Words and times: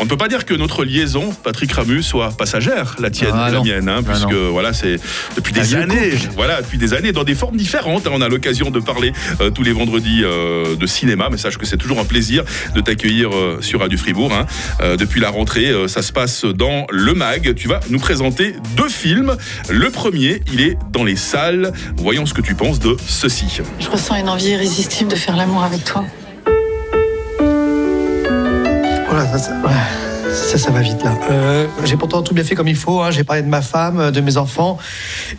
On 0.00 0.04
ne 0.04 0.08
peut 0.08 0.16
pas 0.16 0.28
dire 0.28 0.46
que 0.46 0.54
notre 0.54 0.84
liaison, 0.86 1.30
Patrick 1.44 1.70
Ramu, 1.72 2.02
soit 2.02 2.30
passagère, 2.30 2.96
la 2.98 3.10
tienne 3.10 3.32
Ah 3.34 3.48
et 3.48 3.52
la 3.52 3.58
non. 3.58 3.64
mienne, 3.64 3.88
hein, 3.88 3.96
Ah 3.98 4.02
puisque 4.10 4.32
non. 4.32 4.50
voilà, 4.50 4.72
c'est 4.72 4.96
depuis 5.36 5.52
des 5.52 5.74
années, 5.74 6.10
couple. 6.12 6.32
voilà, 6.36 6.62
depuis 6.62 6.78
des 6.78 6.94
années, 6.94 7.12
dans 7.12 7.22
des 7.22 7.34
formes 7.34 7.58
différentes. 7.58 8.06
hein. 8.06 8.10
On 8.14 8.22
a 8.22 8.28
l'occasion 8.28 8.70
de 8.70 8.80
parler 8.80 9.12
euh, 9.42 9.50
tous 9.50 9.62
les 9.62 9.72
vendredis 9.72 10.22
euh, 10.24 10.74
de 10.74 10.86
cinéma, 10.86 11.28
mais 11.30 11.36
sache 11.36 11.58
que 11.58 11.66
c'est 11.66 11.76
toujours 11.76 12.00
un 12.00 12.06
plaisir 12.06 12.44
de 12.74 12.80
t'accueillir 12.80 13.28
euh, 13.34 13.58
sur 13.60 13.80
Radio 13.80 13.98
Fribourg. 13.98 14.32
hein. 14.32 14.46
Euh, 14.80 14.96
depuis 14.96 15.20
la 15.20 15.28
rentrée, 15.28 15.66
euh, 15.68 15.86
ça 15.86 16.00
se 16.00 16.12
passe 16.12 16.46
dans 16.46 16.86
le 16.90 17.12
Mag. 17.12 17.54
Tu 17.54 17.68
vas 17.68 17.80
nous 17.90 17.98
présenter 17.98 18.54
deux 18.78 18.88
films. 18.88 19.36
Le 19.68 19.90
premier, 19.90 20.40
il 20.50 20.62
est 20.62 20.78
dans 20.92 21.04
les 21.04 21.16
salles. 21.16 21.72
Voyons 21.98 22.24
ce 22.24 22.32
que 22.32 22.40
tu 22.40 22.54
penses 22.54 22.78
de 22.78 22.96
ceci. 23.06 23.60
Je 23.78 23.88
ressens 23.90 24.16
une 24.16 24.30
envie 24.30 24.48
irrésistible 24.48 25.10
de 25.10 25.16
faire 25.16 25.36
l'amour 25.36 25.62
avec 25.62 25.84
toi. 25.84 26.06
Ça, 29.38 30.58
ça, 30.58 30.70
va 30.70 30.80
vite 30.80 31.02
là. 31.04 31.14
Euh, 31.30 31.66
j'ai 31.84 31.96
pourtant 31.96 32.22
tout 32.22 32.34
bien 32.34 32.44
fait 32.44 32.54
comme 32.54 32.68
il 32.68 32.76
faut. 32.76 33.00
hein. 33.00 33.10
J'ai 33.10 33.24
parlé 33.24 33.42
de 33.42 33.48
ma 33.48 33.62
femme, 33.62 34.10
de 34.10 34.20
mes 34.20 34.36
enfants, 34.36 34.78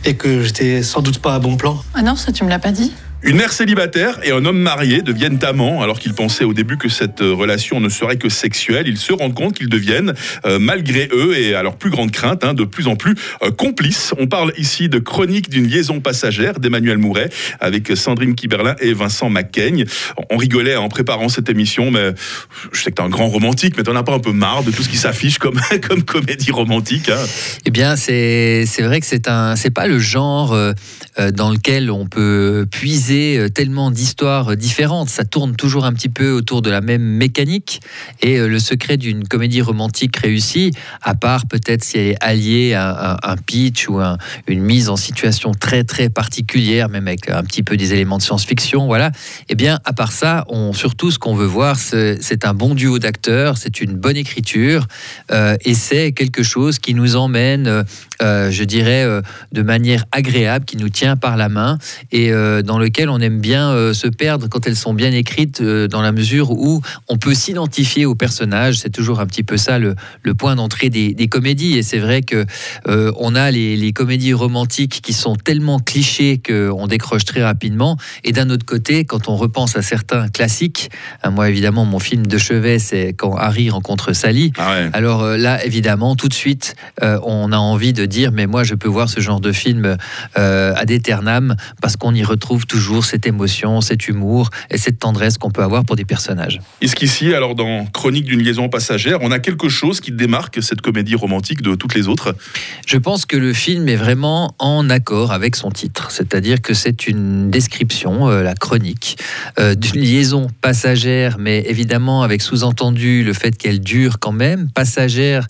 et 0.05 0.15
que 0.15 0.43
j'étais 0.43 0.83
sans 0.83 1.01
doute 1.01 1.19
pas 1.19 1.35
à 1.35 1.39
bon 1.39 1.57
plan. 1.57 1.77
Ah 1.93 2.01
non, 2.01 2.15
ça 2.15 2.31
tu 2.31 2.43
me 2.43 2.49
l'as 2.49 2.59
pas 2.59 2.71
dit 2.71 2.93
Une 3.23 3.35
mère 3.35 3.53
célibataire 3.53 4.19
et 4.23 4.31
un 4.31 4.45
homme 4.45 4.57
marié 4.57 5.03
deviennent 5.03 5.37
amants 5.43 5.83
alors 5.83 5.99
qu'ils 5.99 6.15
pensaient 6.15 6.43
au 6.43 6.55
début 6.55 6.77
que 6.77 6.89
cette 6.89 7.21
euh, 7.21 7.35
relation 7.35 7.79
ne 7.79 7.87
serait 7.87 8.15
que 8.15 8.29
sexuelle. 8.29 8.87
Ils 8.87 8.97
se 8.97 9.13
rendent 9.13 9.35
compte 9.35 9.55
qu'ils 9.55 9.69
deviennent, 9.69 10.15
euh, 10.47 10.57
malgré 10.57 11.07
eux 11.13 11.37
et 11.37 11.53
à 11.53 11.61
leur 11.61 11.75
plus 11.75 11.91
grande 11.91 12.09
crainte, 12.09 12.43
hein, 12.43 12.55
de 12.55 12.63
plus 12.63 12.87
en 12.87 12.95
plus 12.95 13.13
euh, 13.43 13.51
complices. 13.51 14.15
On 14.17 14.25
parle 14.25 14.53
ici 14.57 14.89
de 14.89 14.97
Chronique 14.97 15.51
d'une 15.51 15.67
liaison 15.67 15.99
passagère 15.99 16.59
d'Emmanuel 16.59 16.97
Mouret 16.97 17.29
avec 17.59 17.95
Sandrine 17.95 18.33
Kiberlin 18.33 18.75
et 18.79 18.93
Vincent 18.93 19.29
Macaigne. 19.29 19.85
On 20.31 20.37
rigolait 20.37 20.75
en 20.75 20.89
préparant 20.89 21.29
cette 21.29 21.47
émission, 21.47 21.91
mais 21.91 22.13
je 22.71 22.81
sais 22.81 22.89
que 22.89 22.95
t'es 22.95 23.03
un 23.03 23.09
grand 23.09 23.27
romantique, 23.27 23.75
mais 23.77 23.83
t'en 23.83 23.95
as 23.95 24.03
pas 24.03 24.15
un 24.15 24.19
peu 24.19 24.31
marre 24.31 24.63
de 24.63 24.71
tout 24.71 24.81
ce 24.81 24.89
qui 24.89 24.97
s'affiche 24.97 25.37
comme, 25.37 25.59
comme 25.87 26.01
comédie 26.01 26.51
romantique 26.51 27.09
hein? 27.09 27.23
Eh 27.65 27.69
bien, 27.69 27.95
c'est 27.95 28.65
vrai 28.79 28.99
que 28.99 29.05
c'est 29.05 29.27
un 29.27 29.55
c'est 29.55 29.69
pas 29.69 29.85
le 29.85 29.99
genre 29.99 30.57
dans 31.33 31.51
lequel 31.51 31.91
on 31.91 32.07
peut 32.07 32.65
puiser 32.71 33.10
euh, 33.37 33.49
tellement 33.49 33.91
d'histoires 33.91 34.55
différentes. 34.55 35.09
Ça 35.09 35.23
tourne 35.25 35.55
toujours 35.55 35.85
un 35.85 35.93
petit 35.93 36.09
peu 36.09 36.31
autour 36.31 36.61
de 36.61 36.69
la 36.69 36.81
même 36.81 37.01
mécanique. 37.03 37.81
Et 38.21 38.37
euh, 38.37 38.47
le 38.47 38.59
secret 38.59 38.97
d'une 38.97 39.27
comédie 39.27 39.61
romantique 39.61 40.17
réussie, 40.17 40.71
à 41.01 41.15
part 41.15 41.45
peut-être 41.47 41.83
si 41.83 41.97
elle 41.97 42.07
est 42.07 42.17
alliée 42.23 42.73
à, 42.73 43.17
un- 43.23 43.37
pitch 43.37 43.87
ou 43.89 43.99
un- 43.99 44.17
une 44.47 44.61
mise 44.61 44.89
en 44.89 44.95
situation 44.95 45.51
très 45.53 45.83
très 45.83 46.09
particulière, 46.09 46.89
même 46.89 47.07
avec 47.07 47.29
un 47.29 47.43
petit 47.43 47.63
peu 47.63 47.77
des 47.77 47.93
éléments 47.93 48.17
de 48.17 48.23
science-fiction, 48.23 48.85
voilà. 48.85 49.11
Eh 49.49 49.55
bien, 49.55 49.79
à 49.85 49.93
part 49.93 50.11
ça, 50.11 50.45
on, 50.47 50.73
surtout 50.73 51.11
ce 51.11 51.19
qu'on 51.19 51.35
veut 51.35 51.45
voir, 51.45 51.77
c'est 51.77 52.45
un 52.45 52.53
bon 52.53 52.75
duo 52.75 52.99
d'acteurs, 52.99 53.57
c'est 53.57 53.81
une 53.81 53.93
bonne 53.93 54.17
écriture, 54.17 54.87
euh, 55.31 55.55
et 55.65 55.73
c'est 55.73 56.11
quelque 56.11 56.43
chose 56.43 56.79
qui 56.79 56.93
nous 56.93 57.15
emmène, 57.15 57.67
euh, 57.67 57.81
euh, 57.81 57.83
je 58.21 58.63
dirais, 58.63 59.03
euh, 59.03 59.21
de 59.51 59.61
manière 59.61 60.05
agréable, 60.11 60.65
qui 60.65 60.77
nous 60.77 60.89
tient 60.89 61.15
par 61.15 61.37
la 61.37 61.49
main, 61.49 61.77
et 62.11 62.31
euh, 62.31 62.61
dans 62.61 62.79
lequel 62.79 63.09
on 63.09 63.19
aime 63.19 63.39
bien 63.39 63.71
euh, 63.71 63.93
se 63.93 64.07
perdre 64.07 64.47
quand 64.47 64.67
elles 64.67 64.75
sont 64.75 64.93
bien 64.93 65.11
écrites, 65.11 65.61
euh, 65.61 65.87
dans 65.87 66.01
la 66.01 66.11
mesure 66.11 66.51
où 66.51 66.81
on 67.07 67.17
peut 67.17 67.33
s'identifier 67.33 68.05
aux 68.05 68.15
personnages. 68.15 68.77
C'est 68.77 68.89
toujours 68.89 69.19
un 69.19 69.25
petit 69.25 69.43
peu 69.43 69.57
ça 69.57 69.79
le, 69.79 69.95
le 70.23 70.33
point 70.33 70.55
d'entrée 70.55 70.89
des, 70.89 71.13
des 71.13 71.27
comédies, 71.27 71.77
et 71.77 71.83
c'est 71.83 71.99
vrai 71.99 72.21
que 72.21 72.45
euh, 72.87 73.11
on 73.17 73.35
a 73.35 73.51
les, 73.51 73.75
les 73.75 73.93
comédies 73.93 74.33
romantiques 74.33 75.01
qui 75.01 75.13
sont 75.13 75.35
tellement 75.35 75.79
clichés 75.79 76.41
qu'on 76.45 76.87
décroche 76.87 77.25
très 77.25 77.43
rapidement, 77.43 77.97
et 78.23 78.31
d'un 78.31 78.49
autre 78.49 78.65
côté, 78.65 79.05
quand 79.05 79.29
on 79.29 79.35
repense 79.35 79.75
à 79.75 79.81
certains 79.81 80.27
classiques, 80.29 80.91
hein, 81.23 81.31
moi 81.31 81.49
évidemment 81.49 81.85
mon 81.85 81.99
film 81.99 82.27
de 82.27 82.37
chevet, 82.37 82.79
c'est 82.79 83.13
quand 83.13 83.35
Harry 83.35 83.69
rencontre 83.69 84.13
Sally. 84.13 84.53
Ah 84.57 84.71
ouais. 84.71 84.89
Alors 84.93 85.21
euh, 85.23 85.37
là, 85.37 85.63
évidemment, 85.65 86.15
tout 86.15 86.27
de 86.27 86.33
suite, 86.33 86.75
euh, 87.03 87.19
on 87.23 87.51
a 87.51 87.57
envie 87.57 87.93
de 87.93 88.05
dire, 88.11 88.31
mais 88.31 88.45
moi, 88.45 88.63
je 88.63 88.75
peux 88.75 88.87
voir 88.87 89.09
ce 89.09 89.19
genre 89.19 89.39
de 89.39 89.51
film 89.51 89.97
euh, 90.37 90.73
ad 90.75 90.91
aeternam 90.91 91.55
parce 91.81 91.95
qu'on 91.95 92.13
y 92.13 92.23
retrouve 92.23 92.67
toujours 92.67 93.05
cette 93.05 93.25
émotion, 93.25 93.81
cet 93.81 94.07
humour 94.07 94.51
et 94.69 94.77
cette 94.77 94.99
tendresse 94.99 95.39
qu'on 95.39 95.49
peut 95.49 95.63
avoir 95.63 95.83
pour 95.85 95.95
des 95.95 96.05
personnages. 96.05 96.59
Est-ce 96.81 96.95
qu'ici, 96.95 97.33
alors 97.33 97.55
dans 97.55 97.85
Chronique 97.87 98.25
d'une 98.25 98.41
liaison 98.41 98.69
passagère, 98.69 99.19
on 99.21 99.31
a 99.31 99.39
quelque 99.39 99.69
chose 99.69 99.99
qui 99.99 100.11
démarque 100.11 100.61
cette 100.61 100.81
comédie 100.81 101.15
romantique 101.15 101.61
de 101.61 101.73
toutes 101.75 101.95
les 101.95 102.07
autres? 102.07 102.35
Je 102.85 102.97
pense 102.97 103.25
que 103.25 103.37
le 103.37 103.53
film 103.53 103.87
est 103.89 103.95
vraiment 103.95 104.53
en 104.59 104.89
accord 104.89 105.31
avec 105.31 105.55
son 105.55 105.71
titre, 105.71 106.11
c'est-à-dire 106.11 106.61
que 106.61 106.73
c'est 106.73 107.07
une 107.07 107.49
description, 107.49 108.29
euh, 108.29 108.43
la 108.43 108.53
chronique, 108.53 109.17
euh, 109.59 109.73
d'une 109.75 110.01
liaison 110.01 110.47
passagère, 110.61 111.37
mais 111.39 111.63
évidemment 111.67 112.23
avec 112.23 112.41
sous-entendu 112.41 113.23
le 113.23 113.33
fait 113.33 113.57
qu'elle 113.57 113.79
dure 113.79 114.19
quand 114.19 114.33
même, 114.33 114.69
passagère. 114.69 115.47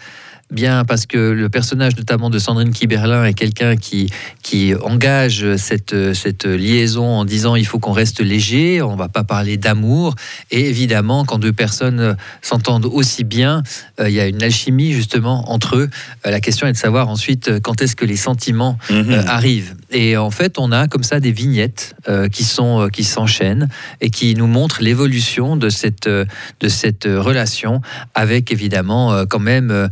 Bien 0.52 0.84
parce 0.84 1.06
que 1.06 1.18
le 1.18 1.48
personnage 1.50 1.96
notamment 1.96 2.30
de 2.30 2.38
Sandrine 2.38 2.72
Kiberlin 2.72 3.24
est 3.24 3.34
quelqu'un 3.34 3.78
qui, 3.78 4.10
qui 4.44 4.76
engage 4.76 5.56
cette, 5.56 6.14
cette 6.14 6.46
liaison 6.46 7.06
en 7.06 7.26
disant 7.26 7.56
il 7.56 7.66
faut 7.66 7.80
qu'on 7.80 7.94
reste 7.94 8.20
léger, 8.20 8.82
on 8.82 8.98
va 8.98 9.08
pas 9.08 9.24
parler 9.24 9.56
d'amour. 9.56 10.16
Et 10.52 10.68
évidemment, 10.70 11.24
quand 11.24 11.40
deux 11.40 11.54
personnes 11.54 12.18
s'entendent 12.42 12.86
aussi 12.86 13.24
bien, 13.24 13.64
euh, 14.00 14.10
il 14.10 14.16
y 14.16 14.20
a 14.20 14.28
une 14.28 14.44
alchimie 14.44 14.92
justement 14.92 15.50
entre 15.52 15.78
eux. 15.78 15.90
Euh, 16.26 16.32
la 16.32 16.42
question 16.42 16.68
est 16.68 16.74
de 16.74 16.78
savoir 16.78 17.08
ensuite 17.10 17.48
euh, 17.48 17.60
quand 17.62 17.82
est-ce 17.82 17.96
que 17.96 18.06
les 18.06 18.18
sentiments 18.18 18.78
euh, 18.92 19.24
arrivent. 19.28 19.76
Et 19.92 20.16
en 20.16 20.32
fait, 20.32 20.58
on 20.58 20.72
a 20.72 20.88
comme 20.88 21.04
ça 21.04 21.20
des 21.20 21.32
vignettes 21.32 21.96
euh, 22.08 22.30
qui 22.30 22.44
sont 22.44 22.82
euh, 22.82 22.88
qui 22.88 23.04
s'enchaînent 23.04 23.68
et 24.00 24.10
qui 24.10 24.36
nous 24.36 24.48
montrent 24.48 24.82
l'évolution 24.82 25.58
de 25.58 25.70
cette 25.70 26.08
euh, 26.08 26.26
de 26.62 26.70
cette 26.70 27.06
relation 27.06 27.82
avec 28.14 28.52
évidemment 28.52 29.26
quand 29.26 29.40
même 29.40 29.90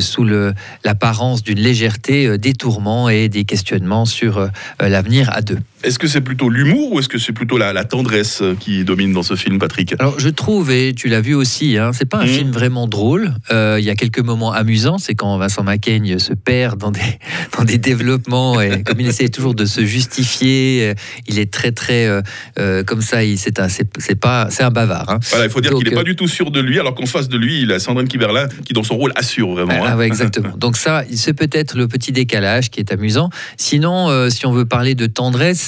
sous 0.00 0.24
le 0.24 0.54
l'apparence 0.84 1.42
d'une 1.42 1.58
légèreté 1.58 2.38
des 2.38 2.52
tourments 2.52 3.08
et 3.08 3.28
des 3.28 3.44
questionnements 3.44 4.04
sur 4.04 4.48
l'avenir 4.80 5.30
à 5.30 5.42
deux. 5.42 5.58
Est-ce 5.84 5.98
que 5.98 6.08
c'est 6.08 6.20
plutôt 6.20 6.48
l'humour 6.50 6.92
ou 6.92 6.98
est-ce 6.98 7.08
que 7.08 7.18
c'est 7.18 7.32
plutôt 7.32 7.56
la, 7.56 7.72
la 7.72 7.84
tendresse 7.84 8.40
euh, 8.42 8.54
qui 8.58 8.84
domine 8.84 9.12
dans 9.12 9.22
ce 9.22 9.36
film, 9.36 9.58
Patrick? 9.58 9.94
Alors 10.00 10.18
je 10.18 10.28
trouve, 10.28 10.70
et 10.72 10.92
tu 10.92 11.08
l'as 11.08 11.20
vu 11.20 11.34
aussi, 11.34 11.78
hein, 11.78 11.92
c'est 11.92 12.08
pas 12.08 12.18
un 12.18 12.22
Mhm. 12.26 12.28
film 12.28 12.50
vraiment 12.50 12.86
drôle. 12.88 13.34
Euh, 13.52 13.76
Il 13.78 13.84
y 13.84 13.90
a 13.90 13.94
quelques 13.94 14.18
moments 14.18 14.52
amusants, 14.52 14.98
c'est 14.98 15.14
quand 15.14 15.36
Vincent 15.38 15.62
Macaigne 15.62 16.18
se 16.18 16.32
perd 16.34 16.78
dans 16.80 16.90
des, 16.90 17.00
dans 17.58 17.64
des 17.64 17.78
développements, 17.78 18.60
et 18.60 18.82
comme 18.82 19.00
il 19.00 19.06
essaie 19.06 19.28
toujours 19.28 19.54
de 19.54 19.64
se 19.66 19.84
justifier, 19.84 20.88
euh, 20.90 20.94
il 21.28 21.38
est 21.38 21.50
très 21.52 21.70
très 21.72 22.06
euh, 22.06 22.22
euh, 22.58 22.82
comme 22.82 23.00
ça, 23.02 23.18
c'est 23.36 23.60
un, 23.60 23.68
c'est 23.68 24.14
pas, 24.16 24.48
c'est 24.50 24.64
un 24.64 24.70
bavard. 24.70 25.08
hein. 25.10 25.20
Voilà, 25.30 25.44
il 25.46 25.50
faut 25.50 25.60
dire 25.60 25.72
qu'il 25.74 25.88
n'est 25.88 25.94
pas 25.94 26.02
du 26.02 26.16
tout 26.16 26.28
sûr 26.28 26.50
de 26.50 26.60
lui, 26.60 26.80
alors 26.80 26.94
qu'en 26.94 27.06
face 27.06 27.28
de 27.28 27.36
lui, 27.38 27.62
il 27.62 27.70
a 27.72 27.78
Sandrine 27.78 28.08
Kiberlin 28.08 28.48
qui, 28.64 28.72
dans 28.72 28.82
son 28.82 28.96
rôle, 28.96 29.12
assure 29.14 29.52
vraiment. 29.52 29.74
Ah 29.84 29.92
hein. 29.92 29.96
ouais, 29.96 30.06
exactement. 30.12 30.56
Donc 30.56 30.76
ça, 30.76 31.04
c'est 31.14 31.34
peut-être 31.34 31.76
le 31.76 31.86
petit 31.86 32.10
décalage 32.10 32.70
qui 32.70 32.80
est 32.80 32.92
amusant. 32.92 33.30
Sinon, 33.56 34.28
si 34.30 34.44
on 34.46 34.52
veut 34.52 34.66
parler 34.66 34.94
de 34.94 35.06
tendresse, 35.06 35.67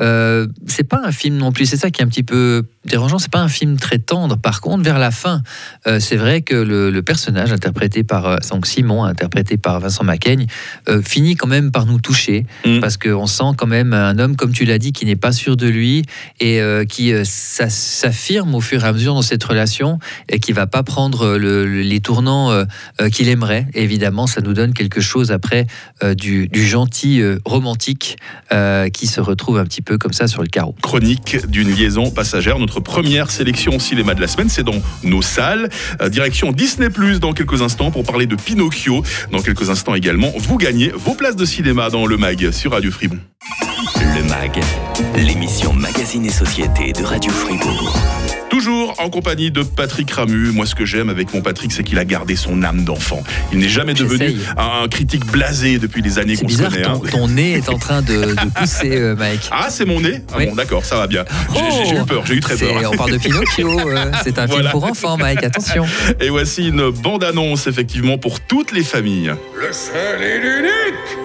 euh, 0.00 0.46
c'est 0.66 0.84
pas 0.88 1.00
un 1.04 1.12
film 1.12 1.36
non 1.36 1.52
plus. 1.52 1.66
C'est 1.66 1.76
ça 1.76 1.90
qui 1.90 2.00
est 2.00 2.04
un 2.04 2.08
petit 2.08 2.22
peu 2.22 2.64
dérangeant. 2.84 3.18
C'est 3.18 3.30
pas 3.30 3.40
un 3.40 3.48
film 3.48 3.78
très 3.78 3.98
tendre. 3.98 4.36
Par 4.36 4.60
contre, 4.60 4.84
vers 4.84 4.98
la 4.98 5.10
fin, 5.10 5.42
euh, 5.86 5.98
c'est 6.00 6.16
vrai 6.16 6.42
que 6.42 6.54
le, 6.54 6.90
le 6.90 7.02
personnage 7.02 7.52
interprété 7.52 8.04
par 8.04 8.26
euh, 8.26 8.36
donc 8.50 8.66
Simon, 8.66 9.04
interprété 9.04 9.56
par 9.56 9.80
Vincent 9.80 10.04
Macaigne, 10.04 10.46
finit 11.04 11.34
quand 11.36 11.46
même 11.48 11.70
par 11.72 11.86
nous 11.86 11.98
toucher 12.00 12.46
Mm. 12.64 12.80
parce 12.80 12.96
qu'on 12.96 13.26
sent 13.26 13.52
quand 13.56 13.66
même 13.66 13.92
un 13.92 14.18
homme, 14.18 14.36
comme 14.36 14.52
tu 14.52 14.64
l'as 14.64 14.78
dit, 14.78 14.92
qui 14.92 15.04
n'est 15.06 15.16
pas 15.16 15.32
sûr 15.32 15.56
de 15.56 15.66
lui 15.66 16.02
et 16.40 16.60
qui 16.88 17.12
s'a- 17.24 17.70
s'affirme 17.70 18.54
au 18.54 18.60
fur 18.60 18.84
et 18.84 18.88
à 18.88 18.92
mesure 18.92 19.14
dans 19.14 19.22
cette 19.22 19.42
relation 19.44 19.98
et 20.28 20.38
qui 20.40 20.52
va 20.52 20.66
pas 20.66 20.82
prendre 20.82 21.36
le- 21.36 21.66
le- 21.66 21.82
les 21.82 22.00
tournants 22.00 22.64
qu'il 23.12 23.28
aimerait. 23.28 23.66
Et 23.74 23.82
évidemment, 23.84 24.26
ça 24.26 24.40
nous 24.40 24.52
donne 24.54 24.72
quelque 24.72 25.00
chose 25.00 25.30
après 25.32 25.66
du, 26.16 26.48
du 26.48 26.64
gentil 26.66 27.22
romantique 27.44 28.16
qui 28.92 29.06
se 29.06 29.20
retrouve 29.20 29.58
un 29.58 29.64
petit 29.64 29.82
peu 29.82 29.85
comme 29.98 30.12
ça 30.12 30.26
sur 30.26 30.42
le 30.42 30.48
carreau. 30.48 30.74
Chronique 30.82 31.46
d'une 31.48 31.70
liaison 31.70 32.10
passagère. 32.10 32.58
Notre 32.58 32.80
première 32.80 33.30
sélection 33.30 33.76
au 33.76 33.80
cinéma 33.80 34.14
de 34.14 34.20
la 34.20 34.28
semaine, 34.28 34.48
c'est 34.48 34.64
dans 34.64 34.80
nos 35.02 35.22
salles. 35.22 35.68
Euh, 36.00 36.08
direction 36.08 36.52
Disney 36.52 36.90
Plus 36.90 37.20
dans 37.20 37.32
quelques 37.32 37.62
instants 37.62 37.90
pour 37.90 38.04
parler 38.04 38.26
de 38.26 38.36
Pinocchio. 38.36 39.02
Dans 39.32 39.42
quelques 39.42 39.70
instants 39.70 39.94
également, 39.94 40.32
vous 40.36 40.56
gagnez 40.56 40.90
vos 40.94 41.14
places 41.14 41.36
de 41.36 41.44
cinéma 41.44 41.90
dans 41.90 42.06
le 42.06 42.16
mag 42.16 42.50
sur 42.50 42.72
Radio 42.72 42.90
Fribourg. 42.90 43.18
Le 43.96 44.22
MAG, 44.28 44.62
l'émission 45.16 45.72
Magazine 45.72 46.24
et 46.24 46.30
Société 46.30 46.92
de 46.92 47.04
Radio 47.04 47.30
Fribourg. 47.30 47.96
Toujours 48.48 48.94
en 48.98 49.10
compagnie 49.10 49.50
de 49.50 49.62
Patrick 49.62 50.10
Ramu. 50.10 50.50
Moi, 50.52 50.64
ce 50.64 50.74
que 50.74 50.84
j'aime 50.86 51.10
avec 51.10 51.34
mon 51.34 51.42
Patrick, 51.42 51.72
c'est 51.72 51.82
qu'il 51.84 51.98
a 51.98 52.04
gardé 52.04 52.36
son 52.36 52.62
âme 52.62 52.84
d'enfant. 52.84 53.22
Il 53.52 53.58
n'est 53.58 53.68
jamais 53.68 53.92
devenu 53.92 54.36
un, 54.56 54.88
critique 54.88 55.26
blasé 55.26 55.78
depuis 55.78 56.00
les 56.00 56.18
années 56.18 56.36
C'est 56.36 56.42
qu'on 56.42 56.48
se 56.48 56.54
bizarre, 56.56 56.70
connaît. 56.70 56.82
ton, 56.84 56.94
hein. 57.04 57.08
ton 57.10 57.28
nez 57.28 57.52
est 57.54 57.68
en 57.68 57.78
train 57.78 58.00
de, 58.00 58.34
de 58.34 58.50
pousser, 58.54 58.96
euh, 58.96 59.14
Mike. 59.16 59.48
Ah, 59.50 59.66
c'est 59.68 59.84
mon 59.84 60.00
nez? 60.00 60.22
Ah 60.32 60.36
Oui. 60.38 60.46
bon, 60.46 60.54
d'accord, 60.54 60.84
ça 60.84 60.96
va 60.96 61.06
bien. 61.06 61.24
J'ai 61.54 61.96
eu 61.96 62.04
peur, 62.04 62.24
j'ai 62.24 62.34
eu 62.34 62.40
très 62.40 62.56
peur. 62.56 62.90
On 62.92 62.96
parle 62.96 63.12
de 63.12 63.18
Pinocchio, 63.18 63.78
euh, 63.90 64.10
c'est 64.24 64.38
un 64.38 64.46
Voilà. 64.46 64.70
film 64.70 64.80
pour 64.80 64.84
enfants, 64.84 65.16
Mike, 65.18 65.42
attention. 65.44 65.84
Et 66.20 66.30
voici 66.30 66.68
une 66.68 66.90
bande-annonce, 66.90 67.66
effectivement, 67.66 68.16
pour 68.16 68.40
toutes 68.40 68.72
les 68.72 68.84
familles. 68.84 69.32
Le 69.60 69.72
seul 69.72 70.22
et 70.22 70.38
l'unique 70.38 71.18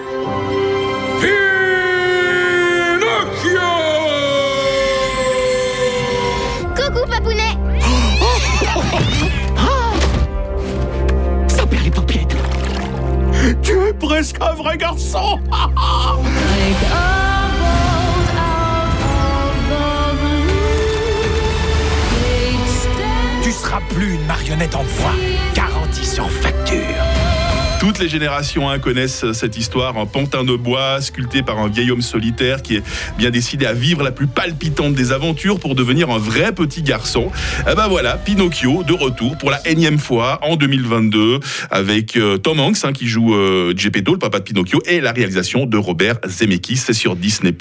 vrai 14.62 14.78
garçon. 14.78 15.40
Tu 23.42 23.50
seras 23.50 23.80
plus 23.88 24.14
une 24.14 24.24
marionnette 24.26 24.74
en 24.74 24.84
bois, 24.84 25.12
garantie 25.54 26.06
sur 26.06 26.30
facture. 26.30 26.51
Toutes 27.82 27.98
les 27.98 28.08
générations 28.08 28.70
hein, 28.70 28.78
connaissent 28.78 29.32
cette 29.32 29.58
histoire, 29.58 29.98
un 29.98 30.06
pantin 30.06 30.44
de 30.44 30.54
bois 30.54 31.00
sculpté 31.00 31.42
par 31.42 31.58
un 31.58 31.66
vieil 31.66 31.90
homme 31.90 32.00
solitaire 32.00 32.62
qui 32.62 32.76
est 32.76 32.82
bien 33.18 33.30
décidé 33.30 33.66
à 33.66 33.72
vivre 33.72 34.04
la 34.04 34.12
plus 34.12 34.28
palpitante 34.28 34.94
des 34.94 35.10
aventures 35.10 35.58
pour 35.58 35.74
devenir 35.74 36.08
un 36.08 36.18
vrai 36.18 36.52
petit 36.52 36.82
garçon. 36.82 37.32
Et 37.68 37.74
ben 37.74 37.88
voilà, 37.88 38.18
Pinocchio 38.18 38.84
de 38.84 38.92
retour 38.92 39.36
pour 39.36 39.50
la 39.50 39.60
énième 39.66 39.98
fois 39.98 40.38
en 40.42 40.54
2022 40.54 41.40
avec 41.72 42.16
euh, 42.16 42.38
Tom 42.38 42.60
Hanks 42.60 42.84
hein, 42.84 42.92
qui 42.92 43.08
joue 43.08 43.34
euh, 43.34 43.74
Geppetto, 43.76 44.12
le 44.12 44.20
papa 44.20 44.38
de 44.38 44.44
Pinocchio, 44.44 44.80
et 44.86 45.00
la 45.00 45.10
réalisation 45.10 45.66
de 45.66 45.76
Robert 45.76 46.18
Zemeckis. 46.24 46.76
C'est 46.76 46.92
sur 46.92 47.16
Disney+. 47.16 47.52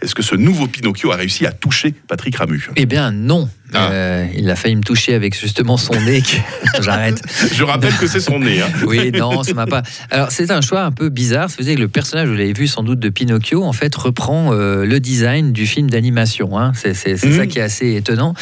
Est-ce 0.00 0.14
que 0.14 0.22
ce 0.22 0.34
nouveau 0.34 0.66
Pinocchio 0.66 1.12
a 1.12 1.16
réussi 1.16 1.44
à 1.44 1.52
toucher 1.52 1.92
Patrick 2.08 2.36
Ramu? 2.36 2.70
Eh 2.74 2.86
bien 2.86 3.10
non. 3.10 3.50
Ah. 3.74 3.90
Euh, 3.92 4.26
il 4.36 4.48
a 4.50 4.56
failli 4.56 4.76
me 4.76 4.82
toucher 4.82 5.14
avec 5.14 5.38
justement 5.38 5.76
son 5.76 5.92
nez. 6.00 6.22
J'arrête. 6.80 7.20
Je 7.52 7.62
rappelle 7.64 7.94
que 7.96 8.06
c'est 8.06 8.20
son 8.20 8.38
nez. 8.38 8.62
hein. 8.62 8.68
Oui, 8.86 9.10
non, 9.12 9.42
ça 9.42 9.52
m'a 9.54 9.66
pas. 9.66 9.82
Alors, 10.10 10.30
c'est 10.30 10.50
un 10.50 10.60
choix 10.62 10.82
un 10.82 10.90
peu 10.92 11.08
bizarre. 11.10 11.50
Savez 11.50 11.74
que 11.74 11.80
le 11.80 11.88
personnage, 11.88 12.28
vous 12.28 12.34
l'avez 12.34 12.52
vu 12.54 12.66
sans 12.66 12.82
doute 12.82 12.98
de 12.98 13.08
Pinocchio, 13.10 13.64
en 13.64 13.72
fait, 13.72 13.94
reprend 13.94 14.52
euh, 14.52 14.86
le 14.86 15.00
design 15.00 15.52
du 15.52 15.66
film 15.66 15.90
d'animation. 15.90 16.58
hein. 16.58 16.72
C'est 16.74 16.94
c'est- 16.94 17.16
c'est 17.18 17.28
Mhm. 17.28 17.36
ça 17.36 17.46
qui 17.46 17.58
est 17.58 17.62
assez 17.62 17.94
étonnant. 17.96 18.34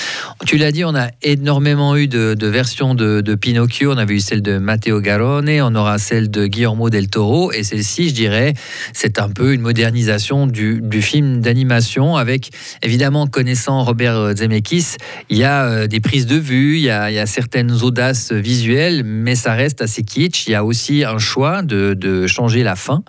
Tu 0.47 0.57
l'as 0.59 0.71
dit, 0.73 0.85
on 0.85 0.95
a 0.95 1.09
énormément 1.23 1.97
eu 1.97 2.07
de, 2.09 2.35
de 2.35 2.47
versions 2.47 2.95
de, 2.95 3.21
de 3.21 3.35
Pinocchio. 3.35 3.93
On 3.93 3.99
avait 3.99 4.15
eu 4.15 4.21
celle 4.21 4.43
de 4.43 4.59
Matteo 4.59 5.01
Garrone, 5.01 5.49
on 5.63 5.75
aura 5.75 5.99
celle 5.99 6.31
de 6.31 6.47
Guillermo 6.47 6.89
del 6.91 7.09
Toro, 7.09 7.51
et 7.53 7.65
celle-ci, 7.65 8.11
je 8.11 8.15
dirais, 8.15 8.55
c'est 8.93 9.19
un 9.19 9.29
peu 9.29 9.53
une 9.55 9.61
modernisation 9.61 10.47
du, 10.47 10.81
du 10.83 11.03
film 11.03 11.41
d'animation, 11.41 12.17
avec 12.17 12.51
évidemment 12.83 13.27
connaissant 13.27 13.83
Robert 13.83 14.37
Zemeckis, 14.37 14.97
il 15.31 15.39
y 15.39 15.45
a 15.45 15.65
euh, 15.65 15.87
des 15.87 16.01
prises 16.01 16.27
de 16.27 16.37
vue, 16.37 16.77
il 16.77 16.83
y 16.83 16.91
a, 16.91 17.27
certaines 17.27 17.83
audaces 17.83 18.33
visuelles, 18.33 19.03
mais 19.05 19.35
ça 19.35 19.55
reste 19.55 19.83
assez 19.83 20.03
kitsch. 20.03 20.47
Il 20.47 20.53
y 20.53 20.55
a 20.55 20.65
aussi 20.65 21.05
un 21.05 21.19
choix 21.19 21.63
de, 21.63 22.27
changer 22.27 22.63
la 22.63 22.77
fin 22.77 23.03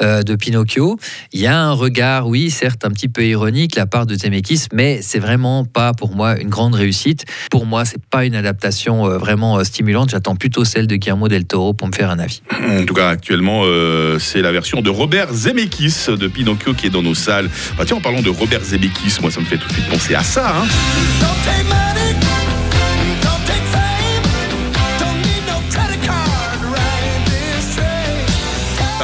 euh, 0.00 0.22
de 0.22 0.34
Pinocchio. 0.34 0.98
Il 1.32 1.40
y 1.40 1.46
a 1.46 1.58
un 1.58 1.72
regard, 1.72 2.28
oui, 2.28 2.50
certes 2.50 2.84
un 2.84 2.90
petit 2.90 3.08
peu 3.08 3.24
ironique 3.24 3.76
la 3.76 3.86
part 3.86 4.06
de 4.06 4.14
Zemeckis, 4.14 4.66
mais 4.72 5.00
c'est 5.02 5.18
vraiment 5.18 5.64
pas 5.64 5.92
pour 5.92 6.14
moi 6.14 6.38
une 6.38 6.48
grande 6.48 6.74
réussite. 6.74 7.24
Pour 7.50 7.66
moi, 7.66 7.84
c'est 7.84 8.04
pas 8.04 8.24
une 8.24 8.34
adaptation 8.34 9.06
euh, 9.06 9.18
vraiment 9.18 9.62
stimulante. 9.64 10.10
J'attends 10.10 10.36
plutôt 10.36 10.64
celle 10.64 10.86
de 10.86 10.96
Guillermo 10.96 11.28
del 11.28 11.44
Toro 11.44 11.72
pour 11.74 11.88
me 11.88 11.92
faire 11.92 12.10
un 12.10 12.18
avis. 12.18 12.42
En 12.68 12.84
tout 12.84 12.94
cas, 12.94 13.08
actuellement, 13.08 13.62
c'est 14.18 14.42
la 14.42 14.52
version 14.52 14.82
de 14.82 14.90
Robert 14.90 15.32
Zemeckis 15.32 16.06
de 16.08 16.28
Pinocchio 16.28 16.74
qui 16.74 16.86
est 16.86 16.90
dans 16.90 17.02
nos 17.02 17.14
salles. 17.14 17.48
Bah, 17.76 17.84
tiens, 17.86 17.96
en 17.96 18.00
parlant 18.00 18.22
de 18.22 18.30
Robert 18.30 18.62
Zemeckis, 18.62 19.18
moi, 19.20 19.30
ça 19.30 19.40
me 19.40 19.46
fait 19.46 19.56
tout 19.56 19.68
de 19.68 19.72
suite 19.72 19.88
penser 19.88 20.14
à 20.14 20.22
ça. 20.22 20.54
hein. 20.56 21.49
Hey, 21.50 21.62
money. 21.64 22.09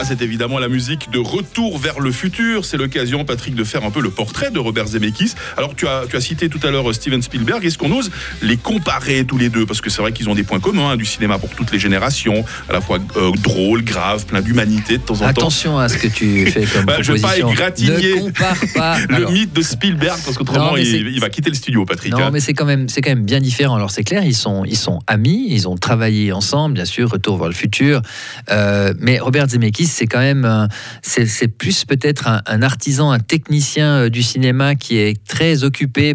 C'est 0.07 0.23
évidemment 0.23 0.59
la 0.61 0.69
musique 0.69 1.11
de 1.11 1.19
Retour 1.19 1.79
vers 1.79 1.99
le 1.99 2.13
futur. 2.13 2.65
C'est 2.65 2.77
l'occasion, 2.77 3.25
Patrick, 3.25 3.57
de 3.57 3.65
faire 3.65 3.85
un 3.85 3.91
peu 3.91 4.01
le 4.01 4.11
portrait 4.11 4.53
de 4.53 4.59
Robert 4.61 4.87
Zemeckis. 4.87 5.35
Alors, 5.57 5.75
tu 5.75 5.89
as, 5.89 6.05
tu 6.09 6.17
as 6.17 6.21
cité 6.21 6.49
tout 6.49 6.61
à 6.63 6.71
l'heure 6.71 6.89
euh, 6.89 6.93
Steven 6.93 7.21
Spielberg. 7.23 7.65
Est-ce 7.65 7.77
qu'on 7.77 7.91
ose 7.91 8.11
les 8.41 8.57
comparer 8.57 9.25
tous 9.25 9.37
les 9.37 9.49
deux? 9.49 9.67
Parce 9.67 9.81
que 9.81 9.91
c'est 9.91 10.01
vrai 10.03 10.13
qu'ils 10.13 10.29
ont 10.29 10.37
des 10.37 10.45
points 10.45 10.61
communs, 10.61 10.91
hein, 10.91 10.97
du 10.97 11.05
cinéma 11.05 11.39
pour 11.39 11.51
toutes 11.51 11.73
les 11.73 11.81
générations, 11.81 12.45
à 12.69 12.73
la 12.73 12.81
fois 12.81 12.99
euh, 13.17 13.33
drôle, 13.43 13.83
grave, 13.83 14.27
plein 14.27 14.43
d'humanité 14.43 14.99
de 14.99 15.03
temps 15.03 15.15
en 15.15 15.19
temps. 15.19 15.27
Attention 15.27 15.79
à 15.79 15.89
ce 15.89 15.99
que 15.99 16.07
tu 16.07 16.47
fais 16.53 16.67
comme 16.67 16.85
Bah, 16.85 16.99
je 17.01 17.13
vais 17.13 17.21
pas 17.21 17.29
proposition. 17.29 17.51
égratigner 17.51 18.15
Ne 18.15 18.21
compare 18.21 18.57
pas. 18.75 18.99
Le 19.09 19.15
Alors, 19.17 19.33
mythe 19.33 19.53
de 19.53 19.63
Spielberg, 19.63 20.21
parce 20.25 20.39
qu'autrement, 20.39 20.77
il, 20.77 20.87
il 20.87 21.21
va 21.21 21.31
quitter 21.31 21.51
le 21.51 21.57
studio, 21.57 21.85
Patrick. 21.85 22.13
Non, 22.13 22.27
hein. 22.27 22.31
mais 22.33 22.41
c'est 22.41 22.55
quand 22.55 22.65
même, 22.65 22.87
quand 22.89 23.11
même 23.11 23.25
bien 23.25 23.41
différent. 23.41 23.75
Alors 23.75 23.91
c'est 23.91 24.05
clair, 24.05 24.23
ils 24.25 24.37
sont, 24.37 24.65
ils 24.65 24.77
sont 24.77 25.01
amis, 25.09 25.49
ils 25.51 25.67
ont 25.67 25.77
travaillé 25.77 26.33
ensemble, 26.33 26.75
bien 26.75 26.85
sûr. 26.85 27.11
Retour 27.11 27.39
vers 27.39 27.49
le 27.49 27.55
futur. 27.55 28.03
Euh, 28.51 28.95
mais 29.01 29.19
Robert 29.19 29.49
Zemeckis, 29.49 29.96
c'est 29.97 30.07
quand 30.07 30.19
même, 30.19 30.45
un- 30.45 30.69
c'est 31.03 31.49
plus 31.49 31.85
peut-être 31.87 32.29
un, 32.29 32.63
artisan, 32.63 33.11
un 33.11 33.19
technicien 33.19 33.87
euh, 34.03 34.09
du 34.11 34.23
cinéma 34.23 34.75
qui 34.75 34.99
est 34.99 35.25
très 35.27 35.65
occupé 35.65 36.15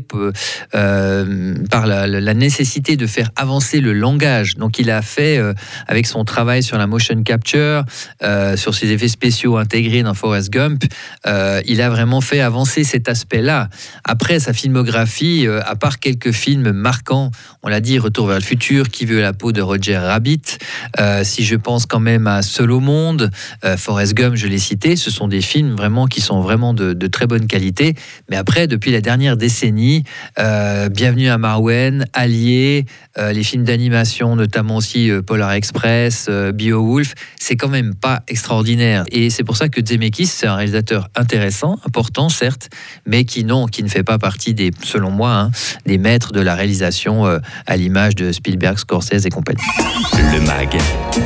euh, 0.75 1.55
par 1.69 1.87
la, 1.87 2.33
nécessité 2.33 2.95
de 2.95 3.07
faire 3.07 3.29
avancer 3.35 3.81
le 3.81 3.93
langage. 3.93 4.55
Donc 4.55 4.79
il 4.79 4.89
a 4.91 5.01
fait 5.01 5.37
euh, 5.37 5.53
avec 5.87 6.05
son 6.05 6.23
travail 6.25 6.63
sur 6.63 6.77
la 6.77 6.87
motion 6.87 7.23
capture, 7.23 7.83
euh, 8.23 8.55
sur 8.55 8.75
ses 8.75 8.91
effets 8.91 9.07
spéciaux 9.07 9.57
intégrés 9.57 10.03
dans 10.03 10.13
Forrest 10.13 10.49
Gump, 10.51 10.83
euh, 11.25 11.61
il 11.65 11.81
a 11.81 11.89
vraiment 11.89 12.21
fait 12.21 12.39
avancer 12.39 12.83
cet 12.83 13.09
aspect-là. 13.09 13.69
Après, 14.03 14.39
sa 14.39 14.53
filmographie, 14.53 15.47
euh, 15.47 15.61
à 15.65 15.75
part 15.75 15.99
quelques 15.99 16.31
films 16.31 16.71
marquants, 16.71 17.31
on 17.63 17.69
l'a 17.69 17.79
dit, 17.81 17.99
Retour 17.99 18.27
vers 18.27 18.37
le 18.37 18.43
futur, 18.43 18.89
Qui 18.89 19.05
veut 19.05 19.21
la 19.21 19.33
peau 19.33 19.51
de 19.51 19.61
Roger 19.61 19.97
Rabbit, 19.97 20.57
euh, 20.99 21.23
si 21.23 21.43
je 21.43 21.55
pense 21.55 21.85
quand 21.85 21.99
même 21.99 22.27
à 22.27 22.41
Seul 22.41 22.71
au 22.71 22.79
monde, 22.79 23.29
euh, 23.71 23.77
Forrest 23.77 24.13
Gump, 24.13 24.35
je 24.35 24.47
l'ai 24.47 24.59
cité, 24.59 24.95
ce 24.95 25.09
sont 25.09 25.27
des 25.27 25.41
films 25.41 25.75
vraiment 25.75 26.07
qui 26.07 26.21
sont 26.21 26.41
vraiment 26.41 26.73
de, 26.73 26.93
très 27.07 27.27
bonne 27.27 27.47
qualité. 27.47 27.95
Mais 28.29 28.37
après, 28.37 28.67
depuis 28.67 28.91
la 28.91 29.01
dernière 29.01 29.37
décennie, 29.37 30.03
euh, 30.39 30.89
Bienvenue 30.89 31.29
à 31.29 31.37
Marwen, 31.37 32.05
Allié, 32.13 32.85
euh, 33.17 33.31
les 33.31 33.43
films 33.43 33.63
d'animation, 33.63 34.35
notamment 34.35 34.77
aussi 34.77 35.09
euh, 35.09 35.21
Polar 35.21 35.51
Express, 35.53 36.29
Beowulf, 36.53 37.13
c'est 37.39 37.55
quand 37.55 37.67
même 37.67 37.95
pas 37.95 38.21
extraordinaire. 38.27 39.03
Et 39.11 39.29
c'est 39.29 39.43
pour 39.43 39.57
ça 39.57 39.69
que 39.69 39.85
Zemeckis, 39.85 40.27
c'est 40.27 40.47
un 40.47 40.55
réalisateur 40.55 41.09
intéressant, 41.15 41.77
important 41.85 42.29
certes, 42.29 42.69
mais 43.05 43.25
qui 43.25 43.43
non, 43.43 43.65
qui 43.67 43.83
ne 43.83 43.89
fait 43.89 44.03
pas 44.03 44.17
partie 44.17 44.53
des, 44.53 44.71
selon 44.83 45.11
moi, 45.11 45.33
hein, 45.33 45.51
des 45.85 45.97
maîtres 45.97 46.31
de 46.31 46.41
la 46.41 46.55
réalisation 46.55 47.25
à 47.67 47.77
l'image 47.77 48.15
de 48.15 48.31
Spielberg, 48.31 48.77
Scorsese 48.77 49.25
et 49.25 49.29
compagnie. 49.29 49.61
Le 50.13 50.41
MAG, 50.41 50.77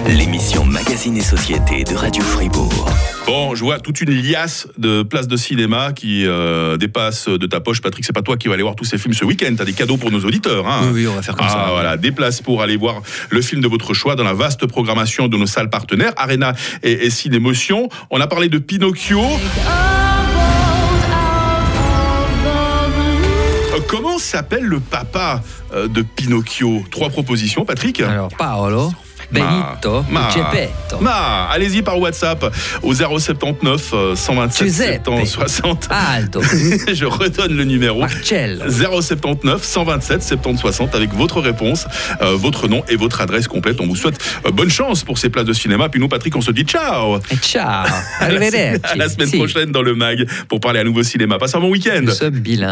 l'émission 0.07 0.65
Magazine 0.65 1.17
et 1.17 1.21
Société 1.21 1.83
de 1.83 1.95
Radio 1.95 2.23
Fribourg. 2.35 2.89
Bon, 3.25 3.55
je 3.55 3.61
vois 3.63 3.79
toute 3.79 4.01
une 4.01 4.11
liasse 4.11 4.67
de 4.77 5.03
places 5.03 5.27
de 5.27 5.37
cinéma 5.37 5.93
qui 5.93 6.27
euh, 6.27 6.75
dépasse 6.77 7.29
de 7.29 7.45
ta 7.47 7.61
poche. 7.61 7.81
Patrick, 7.81 8.05
c'est 8.05 8.13
pas 8.13 8.21
toi 8.21 8.35
qui 8.35 8.49
vas 8.49 8.53
aller 8.55 8.63
voir 8.63 8.75
tous 8.75 8.83
ces 8.83 8.97
films 8.97 9.13
ce 9.13 9.23
week-end. 9.23 9.55
T'as 9.57 9.63
des 9.63 9.73
cadeaux 9.73 9.95
pour 9.97 10.11
nos 10.11 10.19
auditeurs. 10.19 10.67
Hein 10.67 10.81
Oui, 10.83 11.01
oui, 11.01 11.07
on 11.07 11.15
va 11.15 11.21
faire 11.21 11.35
comme 11.35 11.47
ah, 11.49 11.65
ça. 11.67 11.67
voilà, 11.71 11.95
des 11.97 12.11
places 12.11 12.41
pour 12.41 12.61
aller 12.61 12.75
voir 12.75 13.01
le 13.29 13.41
film 13.41 13.61
de 13.61 13.67
votre 13.67 13.93
choix 13.93 14.15
dans 14.15 14.25
la 14.25 14.33
vaste 14.33 14.67
programmation 14.67 15.27
de 15.29 15.37
nos 15.37 15.47
salles 15.47 15.69
partenaires, 15.69 16.13
Arena 16.17 16.53
et, 16.83 17.05
et 17.05 17.09
Cinémotion. 17.09 17.87
On 18.11 18.19
a 18.19 18.27
parlé 18.27 18.49
de 18.49 18.57
Pinocchio. 18.57 19.21
Euh, 23.75 23.79
comment 23.87 24.17
s'appelle 24.19 24.63
le 24.65 24.79
papa 24.79 25.41
euh, 25.73 25.87
de 25.87 26.01
Pinocchio? 26.01 26.83
Trois 26.91 27.09
propositions, 27.09 27.65
Patrick 27.65 28.01
Alors, 28.01 28.29
Paolo, 28.37 28.91
Benito, 29.31 30.03
Ma- 30.09 30.29
Geppetto. 30.29 30.99
Ma, 31.01 31.45
allez-y 31.51 31.81
par 31.81 31.99
WhatsApp 31.99 32.45
au 32.83 32.93
079 32.93 33.91
euh, 33.93 34.15
127 34.15 34.67
Giuseppe. 34.67 35.03
70 35.05 35.27
60. 35.29 35.87
Aldo, 35.89 36.41
Je 36.93 37.05
redonne 37.05 37.55
le 37.55 37.63
numéro. 37.63 37.99
Marcello. 38.01 38.63
079 38.69 39.63
127 39.63 40.23
70 40.23 40.59
60 40.61 40.95
avec 40.95 41.13
votre 41.13 41.41
réponse, 41.41 41.85
euh, 42.21 42.35
votre 42.35 42.67
nom 42.67 42.83
et 42.89 42.95
votre 42.95 43.21
adresse 43.21 43.47
complète. 43.47 43.79
On 43.81 43.87
vous 43.87 43.95
souhaite 43.95 44.19
euh, 44.45 44.51
bonne 44.51 44.69
chance 44.69 45.03
pour 45.03 45.17
ces 45.17 45.29
places 45.29 45.45
de 45.45 45.53
cinéma. 45.53 45.89
Puis 45.89 45.99
nous, 45.99 46.07
Patrick, 46.07 46.35
on 46.35 46.41
se 46.41 46.51
dit 46.51 46.63
ciao 46.63 47.17
Et 47.31 47.35
ciao. 47.37 47.85
à 48.19 48.29
la, 48.29 48.35
Arrivederci. 48.37 48.81
à 48.83 48.95
la 48.95 49.09
semaine 49.09 49.31
prochaine 49.31 49.71
dans 49.71 49.81
le 49.81 49.95
MAG 49.95 50.27
pour 50.47 50.59
parler 50.59 50.79
à 50.79 50.83
nouveau 50.83 51.03
cinéma. 51.03 51.37
Passe 51.37 51.55
un 51.55 51.59
bon 51.59 51.69
week-end. 51.69 52.01
Nous 52.03 52.11
sommes 52.11 52.29
bilingues. 52.31 52.63